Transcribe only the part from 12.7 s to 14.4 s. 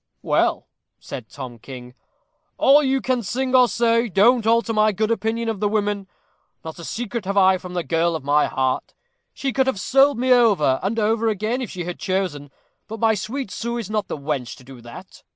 but my sweet Sue is not the